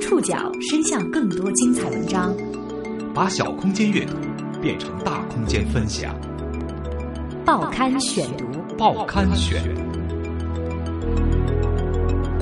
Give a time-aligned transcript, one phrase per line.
[0.00, 2.34] 触角伸向更多精彩文章，
[3.14, 4.14] 把小空间阅读
[4.62, 6.18] 变成大空间分享。
[7.44, 8.46] 报刊选读，
[8.78, 9.62] 报刊选，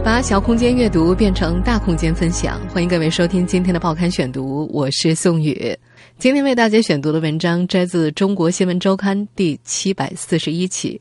[0.05, 2.61] 把小空间阅读变成大空间分享。
[2.69, 5.77] 欢迎各位收听今天的报刊选读，我是宋宇。
[6.17, 11.01] 今天为大家选读的文章摘自《中国新闻周刊》第七百四十一期。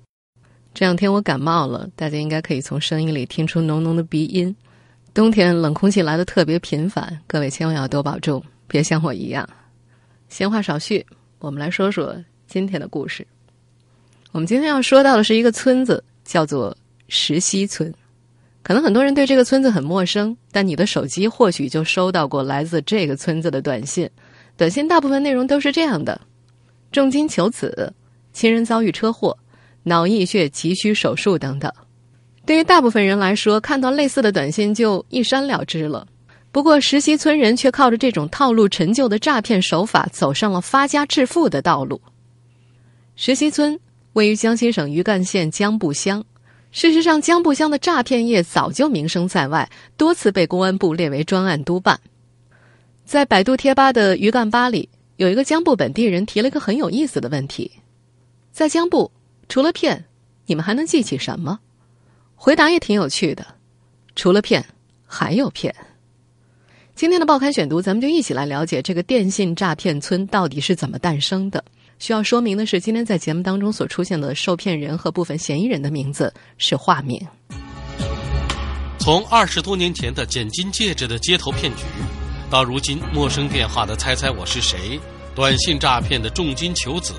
[0.73, 4.55] 这两天我感冒了，大家应该可以从声音里听出浓浓的鼻音。
[5.17, 9.49] 冬天冷空气来的特别频繁，各位千万要多保重，别像我一样。
[10.29, 11.03] 闲话少叙，
[11.39, 13.25] 我们来说说今天的故事。
[14.31, 16.77] 我们今天要说到的是一个村子，叫做
[17.09, 17.91] 石溪村。
[18.61, 24.07] 可能很多人对这个村子很陌生，但你的手机或许就收到过来自这个村子的短信。
[24.55, 26.21] 短信大部分内容都是这样的：
[26.91, 27.91] 重金求子，
[28.33, 29.35] 亲人遭遇车祸，
[29.81, 31.73] 脑溢血急需手术等等。
[32.47, 36.07] 对于大部分人来说，看到类似的短信就一删了之了。
[36.49, 42.01] 不过，石溪村人却靠着这种套路陈旧的诈骗手法，走上了发家致富的道路。
[43.17, 43.77] 石溪村
[44.13, 46.23] 位于江西省余干县江埠乡。
[46.71, 51.99] 事实上，江埠乡的诈骗业早就名声在外，多次被公安部列为专案督办。
[53.03, 57.69] 在百度贴吧的余干吧里，有一个江埠本地人提了一个很有意思的问题：
[58.53, 59.11] 在江埠，
[59.49, 60.05] 除了骗，
[60.45, 61.59] 你们还能记起什么？
[62.39, 63.45] 回答也挺有趣的，
[64.15, 64.63] 除了骗，
[65.05, 65.75] 还有骗。
[66.93, 71.61] 今天的报刊选读，咱们就一起来了解这个电信诈骗村到底是怎么诞生的。
[71.97, 77.19] 需要说明的是，今天在节目当中所出现的受骗人和部分嫌疑人的名字是化名。
[78.99, 81.83] 从二十多年前的捡金戒指的街头骗局，
[82.51, 84.99] 到如今陌生电话的猜猜我是谁、
[85.33, 87.13] 短信诈骗的重金求子，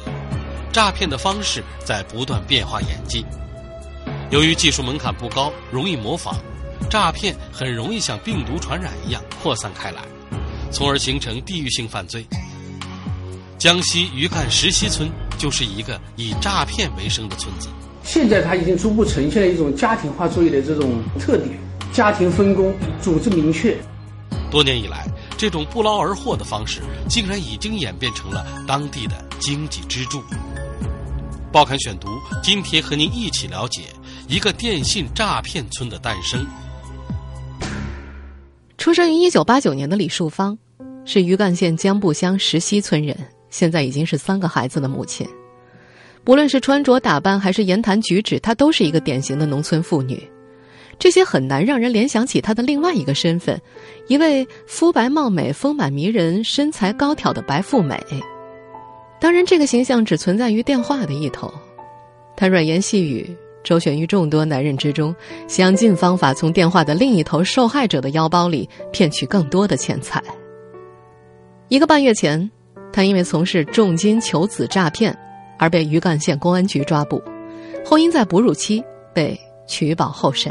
[0.72, 3.24] 诈骗的方式在不断变化演进。
[4.30, 6.36] 由于技术门槛不高，容易模仿，
[6.90, 10.02] 诈骗很容易像病毒传染一样扩散开来，
[10.70, 12.26] 从而形成地域性犯罪。
[13.56, 17.68] 江西余干石溪村就是一个以诈骗为生的村子。
[18.04, 21.58] 现在它已经逐步呈现了一种家庭化作业的这种特点，
[21.92, 23.76] 家庭分工，组织明确。
[24.50, 25.06] 多年以来，
[25.38, 30.22] 这种不劳而获的方式，竟然已经演变成了当地的经济支柱。
[31.50, 32.08] 报刊选读，
[32.42, 33.84] 今天和您一起了解。
[34.30, 36.46] 一个电信诈骗村的诞生。
[38.76, 40.56] 出生于一九八九年的李树芳，
[41.06, 43.16] 是余干县江埠乡石溪村人，
[43.48, 45.26] 现在已经是三个孩子的母亲。
[46.24, 50.22] 不论是穿着打扮还是言谈举止，她都是一个典型的农村妇女。
[50.98, 53.58] 这些很难让人联想起她的另外一个身份——
[54.08, 57.98] 一位肤白貌美、丰满迷人、身材高挑的白富美。
[59.18, 61.50] 当然，这个形象只存在于电话的一头。
[62.36, 63.34] 她软言细语。
[63.64, 65.14] 周旋于众多男人之中，
[65.46, 70.22] 想尽方法从电话的另一头受害者的腰包里骗取更多的钱财。
[71.68, 72.50] 一个半月前，
[72.92, 75.16] 他因为从事重金求子诈骗
[75.58, 77.22] 而被余干县公安局抓捕，
[77.84, 78.82] 后因在哺乳期
[79.12, 80.50] 被取保候审。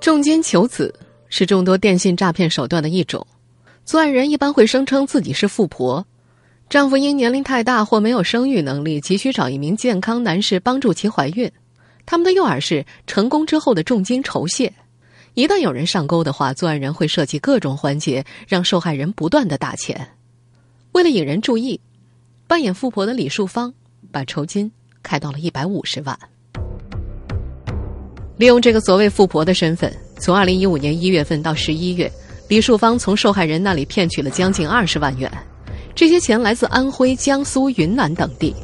[0.00, 0.94] 重金求子
[1.28, 3.26] 是众多电信诈骗手段的一种，
[3.84, 6.06] 作案人一般会声称自己是富婆。
[6.68, 11.50] 丈夫因年龄太大或没有生育能力，急需找一名健康男士帮助其怀孕。
[12.06, 14.72] 他们的诱饵是成功之后的重金酬谢。
[15.34, 20.08] 一旦有人上钩的话，作案人会设计各种环节，让受害人不断的打钱。
[20.92, 21.80] 为了引人注意，
[22.46, 23.72] 扮演富婆的李树芳
[24.10, 24.70] 把酬金
[25.02, 26.18] 开到了一百五十万。
[28.36, 32.10] 利用这个所谓富婆的身份，从二零一五年一月份到十一月，
[32.48, 35.30] 李树芳从受害人那里骗取了将近二十万元。
[35.94, 38.54] 这些钱来自安徽、江苏、云南等地。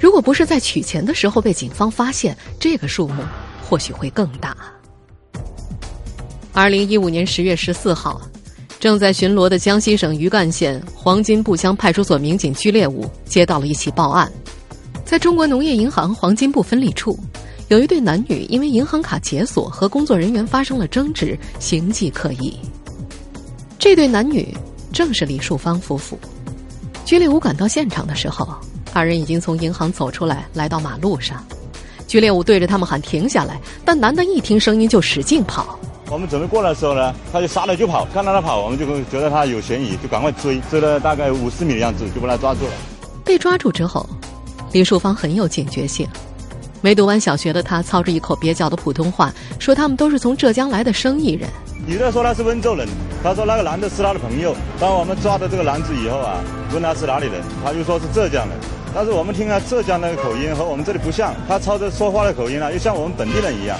[0.00, 3.22] 如果不是在取钱的时候被警方发现，这个数目
[3.62, 4.56] 或许会更大。
[6.52, 8.20] 二零一五年十月十四号，
[8.78, 14.30] 正在巡逻的江西省余干县黄金埠乡派出所民警居烈武接到了一起报案，
[15.04, 17.18] 在中国农业银行黄金部分理处，
[17.68, 22.52] 有一对男女因为银行卡解锁和工作人员发生了争执，形迹可疑。
[23.78, 24.54] 这对男女
[24.92, 26.18] 正是李树芳夫妇。
[27.04, 28.48] 居烈武赶到现场的时候，
[28.94, 31.44] 二人已经从银行走出来，来到马路上。
[32.06, 35.78] 居烈武对着他们喊：“停下来！”但男的一听声音就使劲跑。
[36.10, 38.06] 我们准备过来的时候呢，他就撒腿就跑。
[38.06, 42.72] 看到他跑，我们就觉得他有嫌疑，就赶快追，追了大概五十米的样子，就把他抓住了。
[43.24, 44.08] 被抓住之后，
[44.72, 46.08] 李树芳很有警觉性。
[46.80, 51.48] 没读完小学的他，操着一口蹩脚的普通话，说他们都是从浙江来的生意人。
[51.86, 52.88] 女的说她是温州人，
[53.22, 54.54] 她说那个男的是她的朋友。
[54.80, 56.40] 当我们抓到这个男子以后啊，
[56.72, 58.56] 问他是哪里人，他就说是浙江人。
[58.94, 63.76] 但是我们听他浙江那个口音和我们这里不像，他操着说话的口音啊，又像我们本地人一样。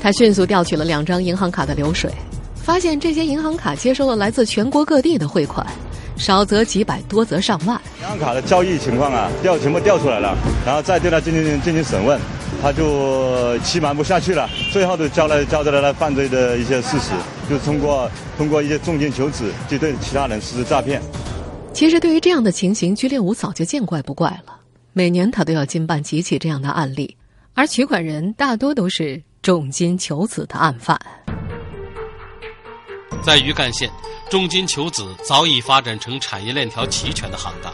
[0.00, 2.10] 他迅速调取了两张银行卡的流水，
[2.54, 5.66] 发现这些银行卡接收了来自全国各地的汇款，
[6.16, 7.80] 少则几百，多则上万。
[8.00, 12.18] 银行卡的交易情况啊，调全部调出来了，然后再对他进行进行审问，
[12.60, 17.12] 他就欺瞒不下去了，最后就交了交代了他犯罪的一些事实，
[17.48, 21.00] 就是通过通过一些重金求子，就对其他人实施诈骗。
[21.72, 24.58] 其实，对于这样的情形，鞠烈武早就见怪不怪了。
[24.92, 27.16] 每年他都要经办几起这样的案例，
[27.54, 31.00] 而取款人大多都是重金求子的案犯。
[33.22, 33.88] 在余干县，
[34.28, 37.72] 重金求子早已发展成产业链条齐全的行当。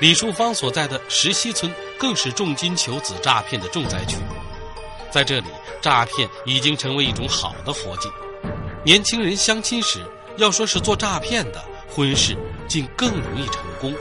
[0.00, 4.16] 李树芳所在的石溪村更是重金求子诈骗的重灾区。
[5.10, 5.46] 在这里，
[5.80, 8.08] 诈骗已经成为一种好的活计。
[8.84, 10.00] 年轻人相亲时，
[10.36, 12.36] 要说是做诈骗的，婚事
[12.68, 13.92] 竟更容易成功。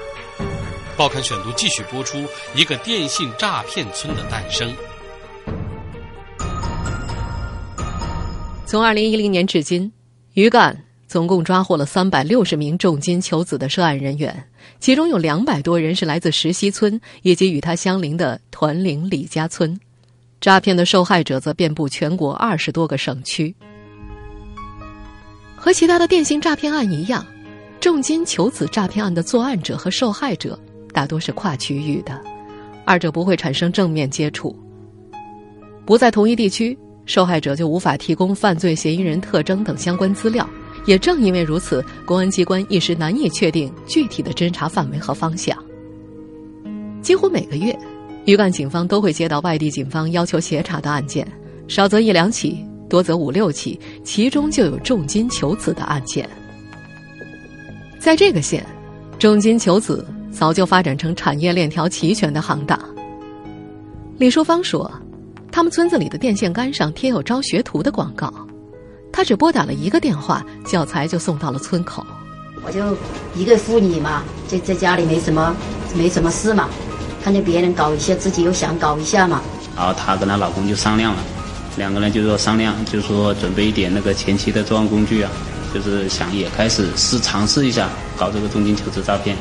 [0.95, 2.23] 报刊选读继续播出
[2.53, 4.71] 一个电信诈骗村的诞生。
[8.65, 9.91] 从二零一零年至今。
[10.33, 14.43] 余干总共抓获了三百六十名重金求子的涉案人员，
[14.79, 19.79] 其中有两百多人是来自石溪村以及与他相邻的团陵李家村，
[20.41, 23.55] 诈骗的受害者则遍布全国二十多个省区。
[25.55, 27.25] 和其他的电信诈骗案一样，
[27.79, 30.59] 重金求子诈骗案的作案者和受害者
[30.93, 32.21] 大多是跨区域的，
[32.85, 34.53] 二者不会产生正面接触，
[35.85, 36.77] 不在同一地区。
[37.05, 40.45] 受害者就无法提供犯罪嫌疑人特征等相关资料，
[40.87, 45.55] 也正因为如此，公安机关一时难以确定具体的侦查范围和方向。
[47.03, 47.77] 几乎每个月，
[48.25, 51.27] 余干警方都会接到外地警方要求协查的案件，
[51.67, 56.27] 少则一两起，多则五六起，其中就有重金求子的案件。
[57.99, 58.65] 在这个县，
[59.19, 62.79] 重金求子早就发展成产业链条齐全的行当。
[64.17, 64.91] 李淑芳说。
[65.49, 68.31] 他们村子里的电线杆上贴有招学徒的广告，
[69.17, 72.05] 他只拨打了一个电话，教材就送到了村口。
[72.63, 72.95] 我就
[73.33, 75.57] 一个妇女嘛，在在家里没什么
[75.95, 76.69] 没什么事嘛，
[77.23, 79.41] 看见别人搞一些，自己又想搞一下嘛。
[79.75, 81.19] 然后她跟她老公就商量了，
[81.77, 85.31] 两个人就说商量，就说准备一点那个前期的作案工具啊，
[85.73, 89.35] 就是想也开始试尝试一下搞这个重金求职诈骗。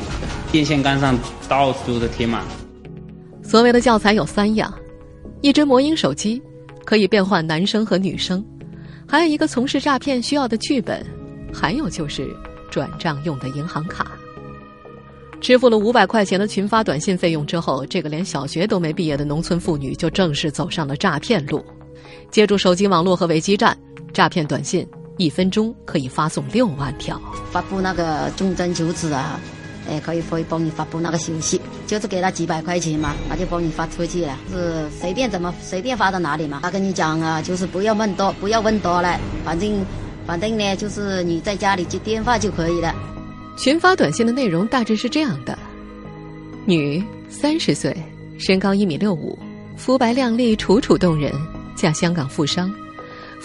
[0.51, 1.15] 电线杆上
[1.47, 2.41] 到处都贴满。
[3.43, 4.73] 所谓的教材有三样。
[5.41, 6.41] 一只魔音手机，
[6.83, 8.41] 可以变换男生和女生；
[9.07, 11.01] 还有一个从事诈骗需要的剧本；
[11.53, 12.29] 还有就是
[12.69, 14.11] 转账用的银行卡。
[15.39, 21.63] 支付了五百块钱的群发短信费用之后，这个连小学都没毕业的农村妇女就正式走上了诈骗路。
[22.29, 23.77] 借助手机网络和伪基站，
[24.11, 24.85] 诈骗短信
[25.17, 27.21] 一分钟可以发送六万条。
[27.51, 29.39] 发布那个重金求子啊！
[29.89, 36.59] 哎，可以可以帮你发布那个信息，就是给他几百块钱嘛，他就帮你发出去了，是随便怎么随便发到哪里嘛。
[36.61, 39.85] 他跟你讲啊，就是不要问多，不要问多了，反正
[40.25, 42.93] 反正呢，就是你在家里接电话就可以了。
[43.57, 45.57] 群发短信的内容大致是这样的：
[46.65, 47.95] 女，三十岁，
[48.37, 49.37] 身高一米六五，
[49.75, 51.33] 肤白靓丽，楚楚动人，
[51.75, 52.71] 嫁香港富商。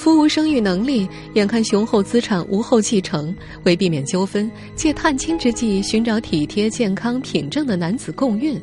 [0.03, 3.33] 夫无生育能力，眼看雄厚资产无后继承，
[3.63, 8.61] 为避免纠纷，借探亲之际寻找体贴、健康、品正的男子共孕。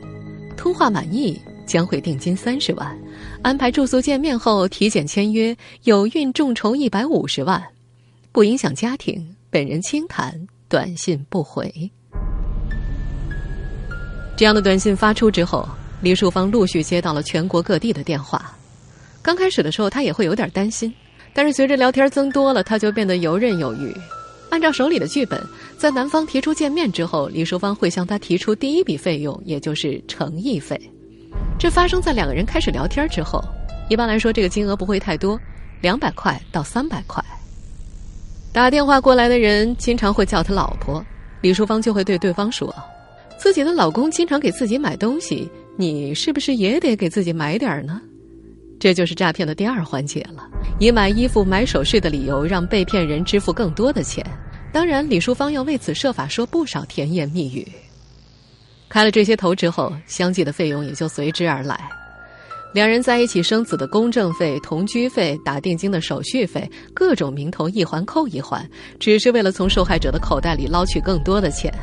[0.58, 2.94] 通话满意将会定金三十万，
[3.42, 7.64] 安排住宿见面后体检签约，有孕众筹一百五十万，
[8.34, 9.26] 不影响家庭。
[9.50, 11.90] 本人轻谈，短信不回。
[14.36, 15.66] 这样的短信发出之后，
[16.02, 18.54] 李树芳陆续接到了全国各地的电话。
[19.22, 20.94] 刚开始的时候，他也会有点担心。
[21.34, 23.96] 但是随着聊天增多了，他就变得游刃有余。
[24.50, 25.40] 按照手里的剧本，
[25.78, 30.80] 在男方提出见面之后，李淑芳会向他提出第一笔费用，也就是诚意费。
[31.60, 33.40] 这发生在两个人开始聊天之后。
[33.90, 35.40] 一般来说，这个金额不会太多，
[35.82, 37.24] 两百块到三百块。
[38.52, 41.04] 打电话过来的人经常会叫他老婆，
[41.42, 42.74] 李淑芳就会对对方说
[43.38, 48.02] ：“自己的老公经常给自己买东西，你是不是也得给自己买点呢？”
[48.80, 50.48] 这就是诈骗的第二环节了，
[50.80, 54.26] 以买衣服、买首饰的理由让被骗人支付更多的钱。
[54.72, 57.68] 当然，李淑芳要为此设法说不少甜言蜜语。
[58.88, 61.78] 开了这些头之后，相继的费用也就随之而来。
[62.72, 68.64] 两人在一起生子的公证费、同居费、打定金的手续费，各种名头一环扣一环，
[69.00, 71.74] 只是为了从受害者的口袋里捞取更多的钱。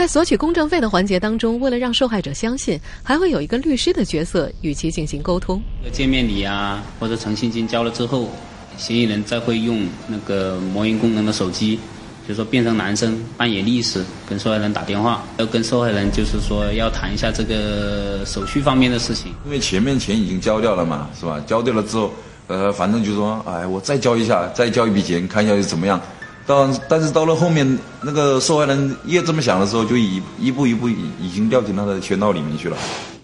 [0.00, 5.62] 在索取公证费的环节当中，为了让受害者相信，还会有一个律师的角色与其进行沟通。
[5.92, 8.30] 见面礼啊，或者诚信金交了之后，
[8.78, 11.78] 嫌疑人再会用那个魔音功能的手机，
[12.26, 19.34] 就说变成男生扮演律师，跟受害人打电话，要跟受害人就是说要谈一下这个手续方面的事情。
[19.44, 21.38] 因为前面钱已经交掉了嘛，是吧？
[21.46, 22.10] 交掉了之后，
[22.46, 26.00] 呃，反正就说，哎，我再交一下，再交一笔钱，看一下又怎么样。
[26.50, 32.76] 到但是到了后面，那个受害人越这么想的时候，就一一步一步已已经掉进他的圈套里面去了。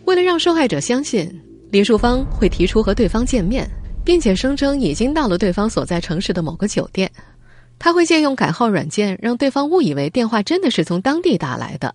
[0.04, 1.28] 为了让受害者相信
[1.72, 3.68] 李树芳会提出和对方见面，
[4.04, 7.10] 并且声称已经到了对方所在城市的某个酒店，
[7.78, 11.92] 他会借用改号软件让对方误以为电话真的是从当地打来的，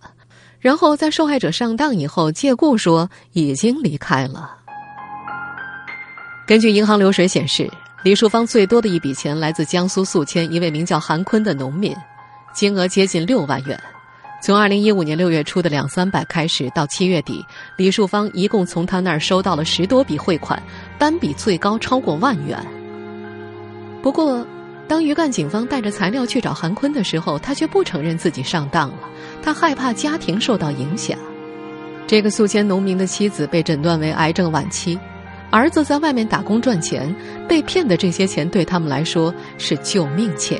[0.60, 4.58] 然后在受害者上当以后借故说已经离开了。
[6.46, 7.70] 根据银行流水显示。
[8.02, 11.94] 李树芳最多的一笔钱来自江苏宿迁一位名叫韩坤的农民，
[12.52, 13.80] 金额接近六万元。
[14.42, 17.44] 从二零一五年六月初的两三百开始，到七月底，
[17.76, 20.60] 李树芳一共从他那儿收到了十多笔汇款，
[20.98, 22.58] 单笔最高超过万元。
[24.02, 24.44] 不过，
[24.88, 28.98] 当余干警方带着材料去找韩坤的时候，他却不承认自己上当了。
[29.40, 31.16] 他害怕家庭受到影响。
[32.08, 34.98] 这个宿迁农民的妻子被诊断为癌症晚期。
[35.52, 37.14] 儿子在外面打工赚钱，
[37.46, 40.58] 被骗的这些钱对他们来说是救命钱。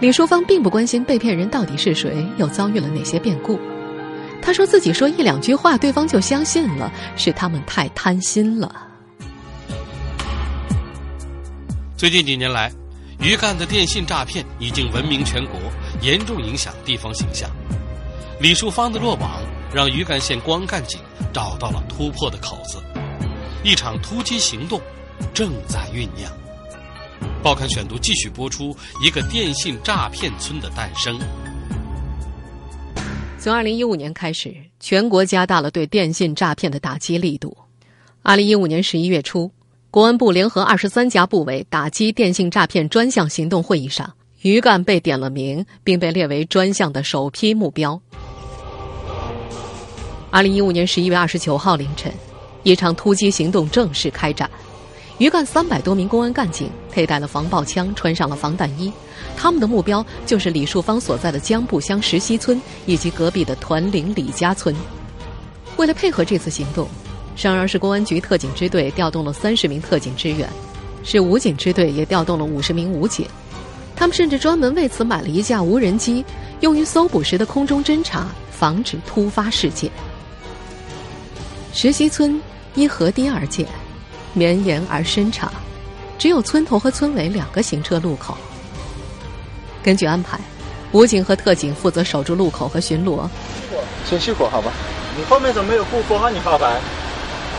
[0.00, 3.58] 李淑芳并不关心被骗人到底是谁，又遭遇了哪些变故。
[4.42, 8.70] 他说自己说一两句话，对方就相信了，是他们太贪心了。
[11.96, 12.70] 最近几年来，
[13.22, 15.58] 余干的电信诈骗已经闻名全国，
[16.02, 17.48] 严重影响地方形象。
[18.38, 19.40] 李淑芳的落网，
[19.72, 21.00] 让余干县公安干警
[21.32, 22.76] 找到了突破的口子。
[23.66, 24.80] 一场突击行动
[25.34, 26.30] 正在酝酿。
[27.42, 31.18] 报刊选读继续播出一个电信诈骗村的诞生。
[33.40, 37.56] 从二零一五年开始，全国加大了对电信诈骗的打击力度。
[38.22, 39.50] 二零一五年十一月初，
[39.90, 44.08] 公安部联合二十三家部委打击电信诈骗专项行动会议上，
[44.42, 48.00] 余干被点了名，并被列为专项的首批目标。
[50.30, 52.14] 二零一五年十一月二十九号凌晨。
[52.66, 54.50] 一场突击行动正式开展，
[55.18, 58.92] 余干三百多名公安干警佩戴了防爆枪，穿上了防弹衣，
[59.36, 64.74] 他们的目标就是李树芳所在的江埠乡石溪村以及隔壁的团岭李家村。
[65.76, 66.88] 为了配合这次行动，
[67.36, 70.48] 襄阳市公安局特警支队调动了三十名特警支援，
[71.04, 73.24] 市武警支队也调动了五十名武警，
[73.94, 76.24] 他们甚至专门为此买了一架无人机，
[76.62, 79.88] 用于搜捕时的空中侦察，防止突发事件。
[81.72, 82.42] 石溪村。
[82.76, 83.66] 依河堤而建，
[84.34, 85.50] 绵延而深长，
[86.18, 88.36] 只有村头和村尾两个行车路口。
[89.82, 90.38] 根据安排，
[90.92, 93.26] 武警和特警负责守住路口和巡逻。
[94.08, 94.70] 先熄火，好吧？
[95.16, 96.28] 你后面怎么没有护拨号？
[96.28, 96.78] 你发牌，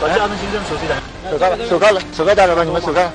[0.00, 1.02] 把交通行政手续来。
[1.28, 3.10] 手铐了，手铐了，手铐带来吧，你们手铐。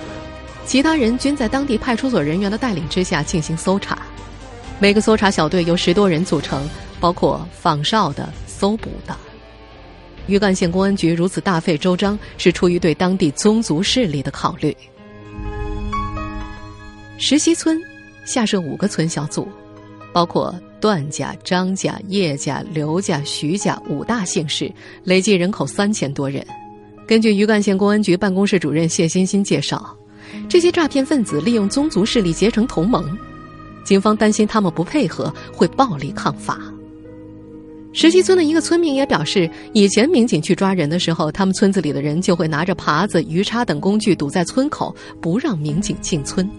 [0.66, 3.98] 其他人均在当地派出所人员的带领之下进行搜查。
[4.78, 6.70] 每个搜查小队由十多人组成，
[7.00, 9.16] 包括访哨的、搜捕的。
[10.28, 14.76] 余干县公安局如此大费周章，是出于对当地宗族势力的考虑。
[17.18, 17.80] 石溪村
[18.26, 19.48] 下设五个村小组，
[20.12, 24.72] 包括段家、张家、叶家、刘家、徐家五大姓氏，
[25.04, 26.46] 累计人口三千多人。
[27.08, 29.96] 根据余干县公安局办公室主任谢欣欣介绍，
[30.48, 33.06] 这些诈骗分子利用宗族势力结成同盟，
[33.84, 36.60] 警方担心他们不配合会暴力抗法。
[37.94, 46.50] 石溪村的一个村民也表示，以前民警去抓人的时候，他们村子里的人就会拿着耙子、鱼叉等工具堵在村口，不让民警进村。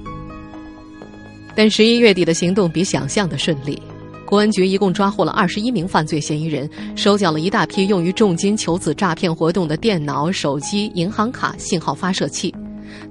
[1.56, 3.82] 但十一月底的行动比想象的顺利，
[4.24, 12.54] 公安局一共抓获了二十一名犯罪嫌疑人，收缴了一大批用于重金求子诈骗活动的电脑、手机、银行卡、信号发射器，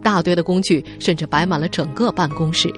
[0.01, 2.73] 大堆的工具甚至摆满了整个办公室。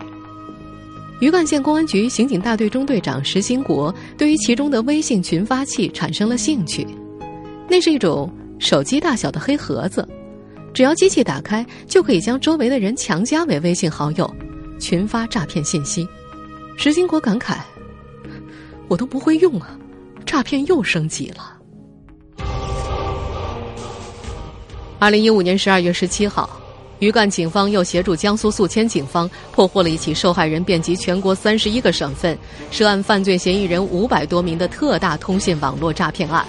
[1.21, 6.85] 余干县公安局刑警大队中队长石兴国对于其中的微信群发器产生了兴趣。
[7.69, 8.29] 那是一种
[8.59, 10.07] 手机大小的黑盒子，
[10.73, 14.29] 只要机器打开，就可以将周围的人强加为微信好友，
[14.77, 16.07] 群发诈骗信息。
[16.77, 17.59] 石兴国感慨
[18.89, 19.79] ：“我都不会用啊，
[20.25, 21.57] 诈骗又升级了。”
[24.99, 26.49] 二零一五年十二月十七号。
[26.99, 32.37] 余干警方又协助江苏宿迁警方破获了一起受害人遍及全国三十一个省份、
[32.71, 36.45] 涉案犯罪嫌疑人五百多名的特大通信网络诈骗案。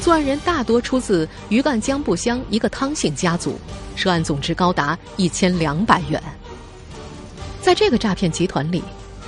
[0.00, 3.58] 作案人大多出自余干江埠乡一个汤姓家族，
[3.94, 6.22] 涉案总值高达一千两百元。
[7.60, 8.82] 在这个诈骗集团里，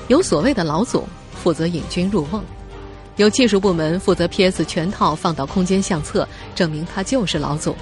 [0.09, 1.07] 有所谓的老总
[1.43, 2.43] 负责引君入瓮，
[3.17, 7.75] 有技术部门负责 PS 全套放到空间相册，证明他就是老总。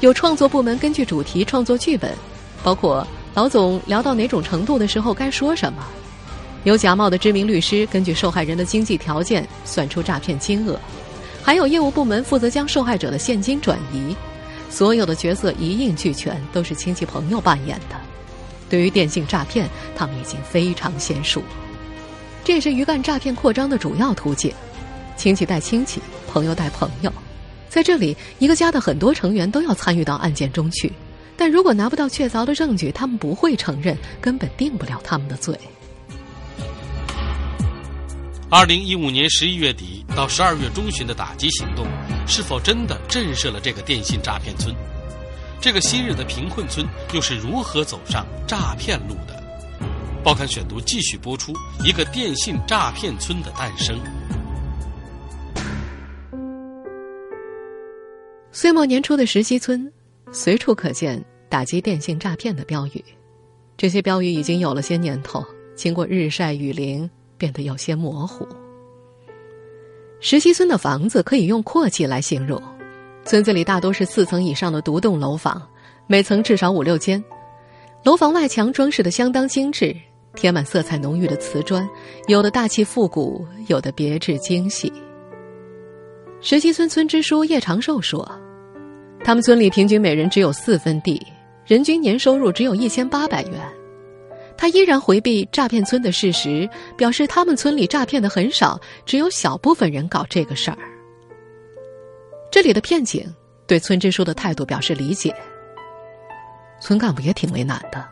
[0.00, 2.12] 有创作部门根据主题创作剧本，
[2.62, 5.78] 包括老总聊到哪种程度的时候该说什么；
[6.64, 10.74] 有假冒的知名律师根据受害人的经济条件算出诈骗金额；
[11.42, 14.14] 还有业务部门负责将受害者的现金转移。
[14.68, 17.96] 所有的角色一应俱全，都是亲戚朋友扮演的。
[18.68, 21.42] 对于电信诈骗，他们已经非常娴熟。
[22.44, 24.52] 这也是鱼干诈骗扩张的主要途径：
[25.16, 27.10] 亲戚带亲戚，朋友带朋友。
[27.76, 30.90] 在这里，一个家的很多成员都要参与到案件中去。
[31.36, 35.54] 但如果拿不到确凿的证据，他们不会承认，根本定不了他们的罪。
[38.48, 41.86] 二零一五年十一月底到十二月中旬的打击行动，
[42.26, 44.74] 是否真的震慑了这个电信诈骗村？
[45.60, 49.36] 这个昔日的贫困村又是如何走上诈骗路的？
[50.24, 51.52] 报刊选读继续播出
[51.84, 54.00] 一个电信诈骗村的诞生。
[58.56, 59.92] 岁末年初的石溪村，
[60.32, 63.04] 随处可见打击电信诈骗的标语。
[63.76, 65.44] 这些标语已经有了些年头，
[65.74, 67.08] 经过日晒雨淋。
[67.36, 68.48] 变得有些模糊。
[70.20, 72.58] 石溪村的房子可以用阔气来形容，
[73.26, 75.60] 村子里大多是四层以上的独栋楼房，
[76.06, 77.22] 每层至少五六间。
[78.04, 79.94] 楼房外墙装饰的相当精致，
[80.34, 81.86] 贴满色彩浓郁的瓷砖，
[82.26, 84.90] 有的大气复古，有的别致精细。
[86.40, 88.26] 石溪村村支书叶长寿说
[89.26, 91.20] ：“他们村里平均每人只有四分地，
[91.66, 93.60] 人均年收入只有一千八百元。”
[94.56, 100.78] 他依然回避诈骗村的事实，表示他们村里诈骗的很少，只有小部分人搞这个事儿。
[102.52, 103.26] 这里的骗警
[103.66, 105.34] 对村支书的态度表示理解。
[106.80, 108.06] 村干部也挺为难的，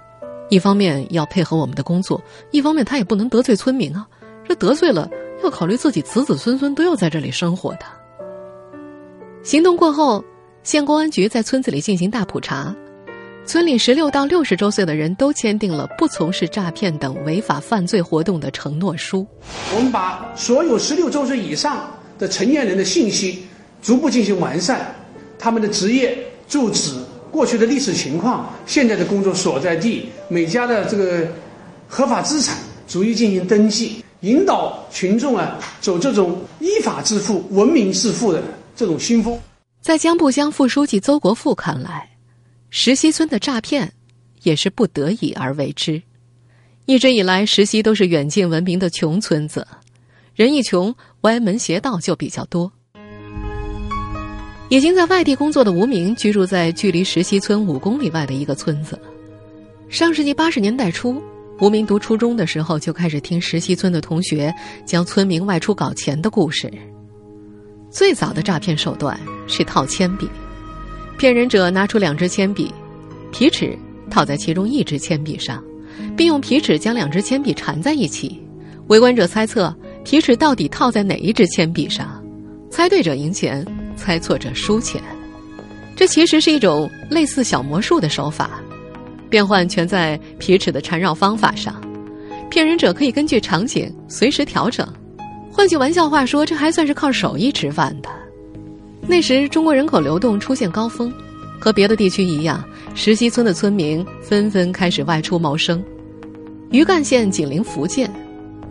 [0.49, 4.05] 一方面要配合我们的工作，一方面他也不能得罪村民啊。
[4.49, 5.09] 这得罪了，
[5.45, 7.85] 要考虑自己子子孙孙都要在这里生活的。
[9.45, 10.25] 行动过后，
[10.65, 12.75] 县公安局在村子里进行大普查。
[13.45, 19.27] 村里十六到六十周岁的人都签订了不从事诈骗等违法犯罪活动的承诺书。
[19.77, 23.45] 我们把所有十六周岁以上的成年人的信息
[23.83, 24.95] 逐步进行完善，
[25.39, 26.17] 他们的职业、
[26.49, 26.95] 住址、
[27.31, 31.29] 过去的历史情况、现在的工作所在地、每家的这个
[31.87, 32.57] 合法资产，
[32.89, 38.43] 逐一进行登记，引导群众啊走这种依法致富、文明致富的
[38.75, 39.39] 这种新风。
[39.85, 42.09] 在江步乡副书记邹国富看来。
[42.71, 43.93] 石溪村的诈骗，
[44.43, 46.03] 也是不得已而为之。
[46.87, 49.69] 一直以来，石溪都是远近闻名的穷村子，
[50.35, 52.73] 人一穷，歪门邪道就比较多。
[54.71, 58.99] 已经在外地工作的吴明，居住在距离石溪村五公里外的一个村子。
[59.91, 61.23] 上世纪八十年代初，
[61.61, 64.51] 吴明读初中的时候，就开始听石溪村的同学
[64.87, 66.73] 将村民外出搞钱的故事。
[67.91, 70.29] 最早的诈骗手段是套铅笔。
[71.17, 72.73] 骗人者拿出两支铅笔，
[73.33, 73.79] 皮尺
[74.11, 75.63] 套在其中一支铅笔上，
[76.17, 78.41] 并用皮尺将两支铅笔缠在一起。
[78.89, 82.23] 围观者猜测皮尺到底套在哪一支铅笔上，
[82.71, 83.65] 猜对者赢钱，
[83.97, 85.01] 猜错者输钱。
[85.97, 88.61] 这其实是一种类似小魔术的手法，
[89.31, 91.81] 变换全在皮尺的缠绕方法上。
[92.51, 94.87] 骗人者可以根据场景随时调整。
[95.51, 98.09] 换句玩笑话说，这还算是靠手艺吃饭的。
[99.07, 101.13] 那时，中国人口流动出现高峰，
[101.61, 102.65] 和别的地区一样，
[102.95, 105.83] 石溪村的村民纷纷开始外出谋生。
[106.71, 108.11] 余干县紧邻福建，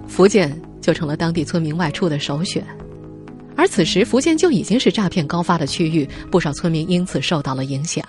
[0.07, 2.65] 福建就成了当地村民外出的首选。
[3.55, 8.03] 而此时，福建就已经是诈骗高发的区域，不少村民因此受到了影响。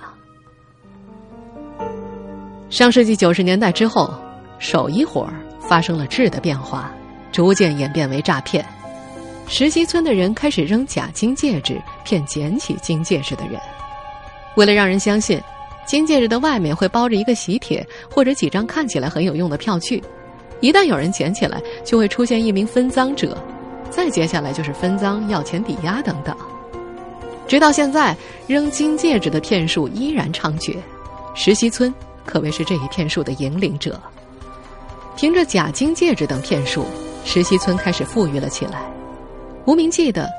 [2.71, 4.13] 上世纪九十年代之后，
[4.59, 6.91] 手艺活儿发生了质的变化，
[7.31, 8.65] 逐渐演变为诈骗。
[9.47, 13.61] 石溪村的人开始扔假金戒指骗捡起金戒指的人，
[14.57, 15.41] 为了让人相信，
[15.87, 20.03] 金戒指的外面会包着一个喜帖或者几张看起来很有用的票据，
[20.61, 23.37] 一旦有人捡起来，就会出现一名分赃者，
[23.91, 26.35] 再接下来就是分赃、要钱抵押等等。
[27.47, 30.77] 直到现在，扔金戒指的骗术依然猖獗，
[31.35, 34.01] 石溪村可谓是这一骗术的引领者。
[35.17, 36.87] 凭着假金戒指等骗术，
[37.25, 38.83] 石溪村开始富裕了起来。
[39.67, 40.31] 吴明记得，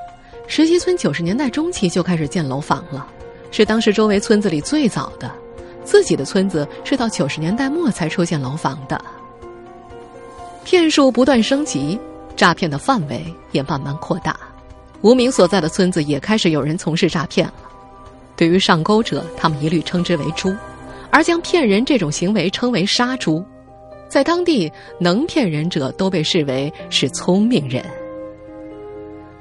[0.48, 3.08] 石溪村九十年代中期就开始建楼房了，
[3.50, 5.32] 是当时周围村子里最早的。
[5.84, 9.00] 自己的村子是到九十年代末才出现楼房的。
[10.64, 12.00] 骗术不断升级，
[12.36, 14.36] 诈骗的范围也慢慢扩大。
[15.02, 17.54] 吴明所在的村子也开始有人从事诈骗了。
[18.36, 20.56] 对于上钩者，他们一律称之为“猪”，
[21.12, 23.44] 而将骗人这种行为称为“杀猪”。
[24.10, 27.84] 在当地，能骗人者都被视为是聪明人。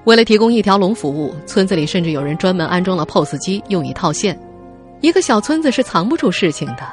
[0.04, 4.38] 为了提供一条龙服务，村子里甚至有人专门安装了 POS 机，用以套现。
[5.00, 6.86] 一个小村子是藏不住事情的，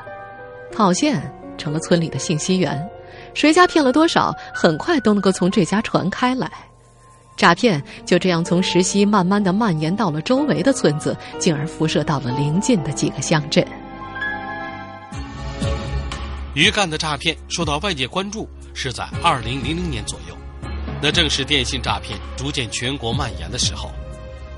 [0.71, 1.21] 套现
[1.57, 2.89] 成了村里的信息源，
[3.33, 6.49] 谁家骗了多少，很快都能够从这家传开来。
[7.37, 13.65] 诈骗就这样从石溪慢慢的蔓延到了周围的村子，进而辐射到了邻近的几个乡镇。
[16.53, 20.35] 于干的诈骗受到外界关注是在二零零零年左右，
[21.01, 23.91] 那正是电信诈骗逐渐全国蔓延的时候。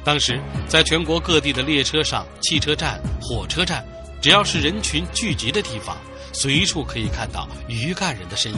[0.04, 3.86] 当时，在全国各地的列车上、汽车站、火车站，
[4.22, 5.96] 只要是人群聚集的地方，
[6.34, 8.58] 随处可以看到鱼干人的身影。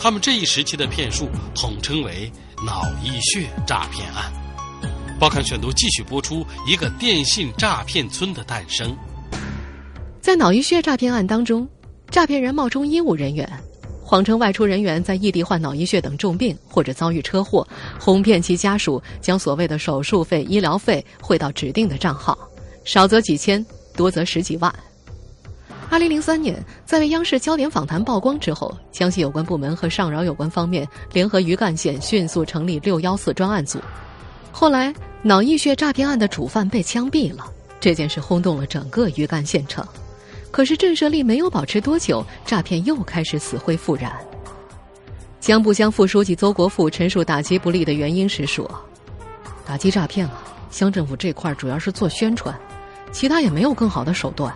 [0.00, 2.32] 他们这一时期的骗术统称为
[2.66, 4.32] “脑溢血诈骗案”。
[5.20, 8.96] 报刊选读继续播出一个电信诈骗村的诞生。
[10.20, 11.68] 在脑溢血诈骗案当中，
[12.10, 13.48] 诈骗人冒充医务人员。
[14.12, 17.66] 谎称外出人员在异地患脑溢血等重病或者遭遇车祸，
[17.98, 22.36] 哄骗其家属将所谓的手术费、医疗费汇到指定的账号，
[22.84, 23.64] 少则几千，
[23.96, 24.70] 多则十几万。
[25.88, 33.78] 二零零三年，在为央视焦点访谈曝光之后，江西有关部门和上饶有关方面联合余干县迅速成立“六幺四”专案组。
[34.50, 37.46] 后来，脑溢血诈骗案的主犯被枪毙了，
[37.80, 39.82] 这件事轰动了整个余干县城。
[40.52, 44.12] 可是震慑力没有保持多久，诈骗又开始死灰复燃。
[45.40, 48.70] 江步乡副书记邹国富陈述打击不力的原因时说
[49.66, 52.54] ：“打击诈骗啊，乡政府这块主要是做宣传，
[53.10, 54.54] 其他也没有更好的手段。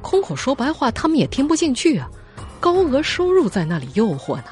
[0.00, 2.10] 空口说白话，他们也听不进去啊。
[2.58, 4.44] 高额收入在那里诱惑呢。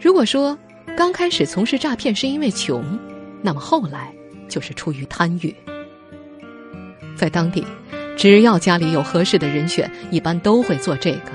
[0.00, 0.58] 如果说
[0.96, 2.98] 刚开始从事诈骗是因为穷，
[3.42, 4.12] 那么后来
[4.48, 5.54] 就是出于贪欲。”
[7.20, 7.62] 在当地，
[8.16, 11.32] 只要家里有合适的人选，一般都会做这个。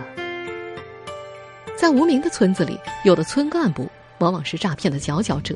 [1.77, 5.55] 在无名的村子里，有的村干部往往是诈骗的佼佼者，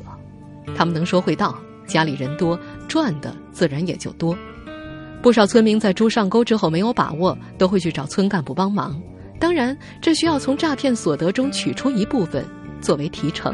[0.78, 4.38] 他们能说会道，家里人多，赚的自然也就多。
[5.20, 9.02] 不少村民在猪上钩之后没有把握，都会去找村干部帮忙。
[9.40, 12.46] 当然，这需要从诈骗所得中取出一部分
[12.80, 13.52] 作为提成。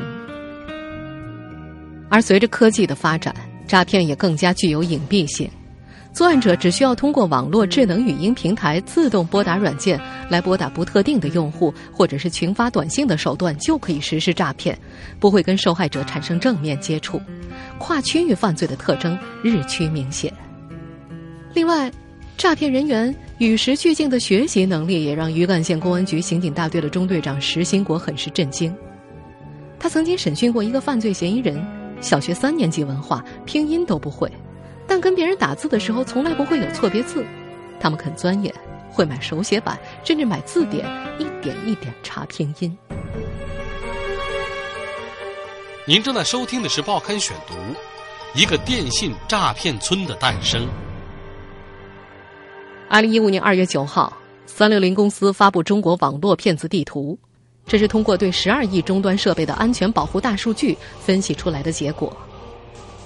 [2.10, 3.34] 而随着科技的发展，
[3.66, 5.50] 诈骗也更加具有隐蔽性。
[6.16, 10.00] 作案者只需要通过网络智能语音平台自动拨打软件
[10.30, 14.80] 来拨打不特定的用户，或者是群发短信的手段，就可以实施诈骗，
[15.20, 17.20] 不会跟受害者产生正面接触。
[17.78, 20.34] 跨区域犯罪的特征日趋明显。
[21.54, 21.92] 另外，
[22.38, 28.74] 诈骗人员与时俱进的学习能力也让余干县公安局刑警大队的中队长石兴国很是震惊。
[29.78, 31.62] 他曾经审讯过一个犯罪嫌疑人，
[32.00, 34.32] 小学三年级文化，拼音都不会。
[34.88, 37.26] 但跟别人打字的时候，从来不会有错别字。
[37.80, 38.54] 他们肯钻研，
[38.90, 40.86] 会买手写板，甚至买字典，
[41.20, 42.78] 一点一点查拼音。
[45.88, 47.54] 您正在收听的是《报刊选读》，
[48.34, 50.68] 一个电信诈骗村的诞生。
[52.90, 57.18] 二零一五年二月九号，三六零公司发布中国网络骗子地图，
[57.68, 62.16] 这是通过对十二亿终端设备的安全保护大数据分析出来的结果。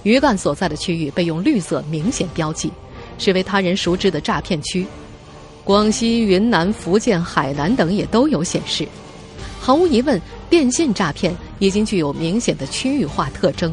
[0.09, 2.71] 鱼干所在的区域被用绿色明显标记，
[3.19, 4.83] 是为他人熟知的诈骗区。
[5.63, 8.87] 广西、云南、福建、海南等也都有显示。
[9.59, 10.19] 毫无疑问，
[10.49, 13.71] 电信诈骗已经具有明显的区域化特征。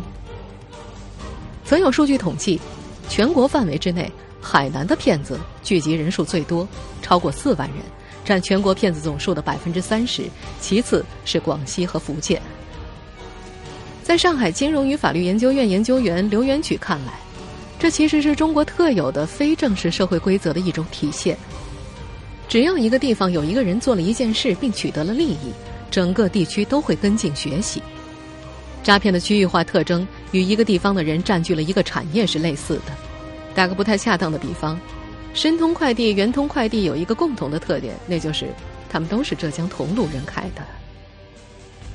[1.64, 2.60] 曾有数据统计，
[3.08, 6.68] 全国范围之内，海南的骗子聚集人数最多，
[7.00, 7.78] 超过四万人，
[8.26, 10.24] 占全国骗子总数的百分之三十。
[10.60, 12.42] 其次是广西和福建。
[14.06, 17.14] 在上海金融与法律研究院研究员刘元举看来，
[17.76, 21.36] 这其实是中国特有的非正式社会规则的一种体现。
[22.46, 25.52] 只要一个地方有一个人做了一件事并取得了利益，
[25.90, 27.82] 整个地区都会跟进学习。
[28.80, 32.92] 诈骗的区域化特征与一个地方的人占据了一个产业是类似的。
[33.56, 34.78] 打个不太恰当的比方，
[35.34, 38.46] 申通快递、圆通快递有一个共同的特点，那就是
[38.88, 40.62] 他们都是浙江桐庐人开的。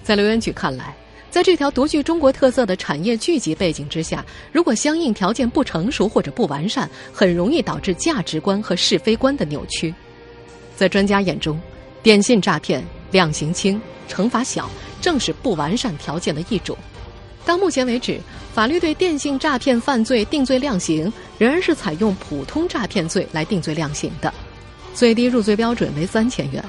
[0.03, 0.93] 在刘元举看来。
[1.31, 9.95] 在这条独具中国特色的产业聚集背景之下，如果相应条件不成熟或者不完善，很容易导致价值观和是非观的扭曲。
[10.75, 11.57] 在专家眼中，
[12.03, 16.77] 电信诈骗量刑轻、惩罚小，正是不完善条件的一种。
[17.45, 18.19] 到目前为止，
[18.53, 24.33] 法律对电信诈骗犯罪定罪量刑仍然是采用普通诈骗罪来定罪量刑的，
[24.93, 26.61] 最低入罪标准为三千元，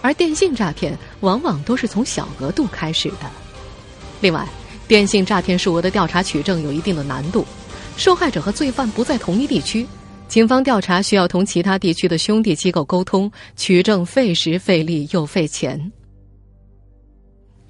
[0.00, 3.28] 而电信诈骗往往都是从小额度开始的。
[4.20, 4.46] 另外，
[4.88, 7.44] 电信诈骗数额的调查取证有一定的难度，
[7.96, 9.86] 受害者和罪犯不在同一地区，
[10.26, 15.92] 警方调查需要同其他地区的兄弟机构沟通，取证费时费力又费钱。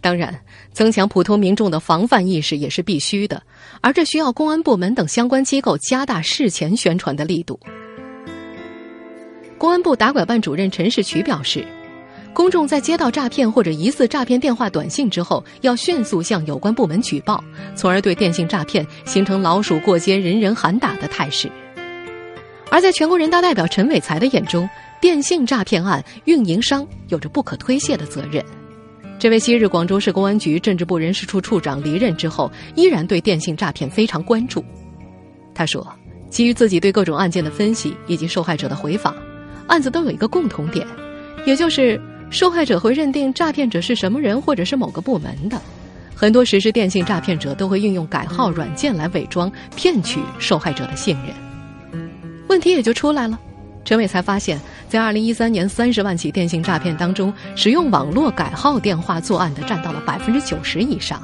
[0.01, 0.39] 当然，
[0.73, 3.43] 增强普通民众的防范意识也是必须的，
[3.81, 7.59] 而这需要公安部门等相关机构加大事前宣传的力度。
[9.59, 11.67] 公安部打拐办主任陈世渠表示。
[12.37, 17.42] 公众在接到诈骗或者疑似诈骗电话短信之后，要迅速向有关部门举报，
[17.75, 21.51] 从而对电信诈骗形成老鼠过街、人人喊打的态势。
[22.70, 24.68] 而在全国人大代表陈伟才的眼中，
[25.01, 28.44] 电信诈骗案运营商有着不可推卸的责任。
[29.18, 34.62] 这位昔日广州市公安局政治部人事处处长离任之后，依然对电信诈骗非常关注。
[35.55, 35.90] 他说
[36.29, 39.16] ：“基于自己对各种案件的分析以及受害者的回访，
[39.68, 40.87] 案子都有一个共同点，
[41.46, 41.99] 也就是
[42.31, 45.61] 受害者会认定诈骗者是什么人或者是某个部门的。
[46.15, 52.03] 很多实施电信诈骗者都会运用改号软件来伪装，骗取受害者的信任。
[52.49, 53.39] 问题也就出来了。
[53.85, 54.59] 陈伟才发现，
[54.89, 61.23] 在二零一三年三十万起电信诈骗当中，使用网络改号电话作案的占到了百分之九十以上。”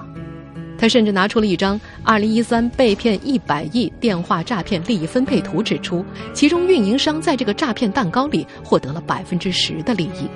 [0.79, 10.29] 他甚至拿出了一张二零一三被骗一百亿电话诈骗利益分配图，指出其中运营商在这个诈骗蛋糕里获得了百分之十的利益。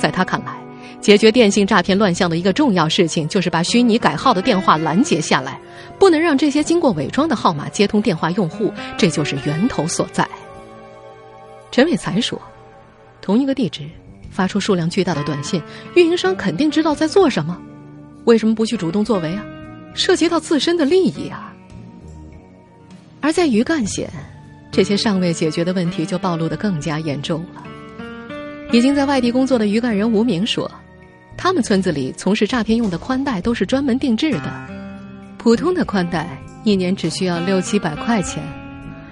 [0.00, 0.56] 在他看来，
[1.00, 5.60] 解决电信诈骗乱象的一个重要事情，就是把虚拟改号的电话拦截下来，
[5.98, 10.26] 不能让这些经过伪装的号码接通电话用户，这就是源头所在。
[11.70, 12.40] 陈伟才说
[13.22, 13.82] ：“同一个地址
[14.30, 15.62] 发出数量巨大的短信，
[15.94, 17.56] 运营商肯定知道在做什么。”
[18.24, 19.44] 为什么不去主动作为啊？
[19.94, 21.54] 涉及到自身的利益啊！
[23.20, 24.10] 而在余干县，
[24.70, 27.62] 这些尚未解决的问题就暴露的更加严重了。
[28.72, 30.70] 已经在外地工作的余干人吴明说，
[31.36, 34.66] 他们村子里从事诈骗用的宽带都是专门定制的，
[35.38, 38.40] 普通的宽带一年只需要六七百块钱，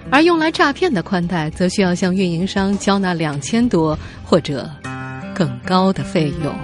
[0.09, 4.69] 而用来诈骗的宽带则需要向运营商交纳两千多或者
[5.35, 6.55] 更高的费用。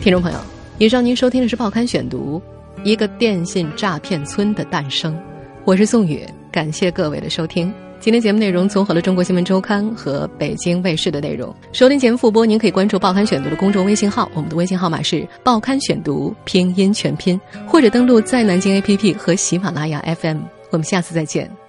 [0.00, 0.38] 听众朋友，
[0.78, 2.40] 以上您收听的是《报刊选读》，
[2.84, 5.18] 一个电信诈骗村的诞生。
[5.64, 6.24] 我是宋宇，
[6.58, 7.72] 感谢各位的收听。
[8.00, 11.54] 今天节目内容综合了《中国新闻周刊》和北京卫视的内容。
[11.70, 20.40] 收听节目复播，您可以关注《报刊选读》的公众微信号，我们的微信号码是《报刊选读》拼音全拼，或者登录在南京 APP 和喜马拉雅 FM。
[20.70, 21.67] 我们下次再见。